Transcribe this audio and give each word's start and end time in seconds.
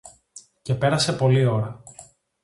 Και 0.61 0.75
πέρασε 0.75 1.13
πολλή 1.13 1.45
ώρα. 1.45 1.83